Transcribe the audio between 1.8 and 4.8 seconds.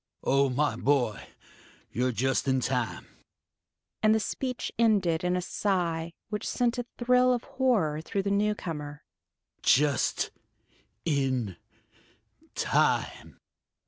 You're just in time," and the speech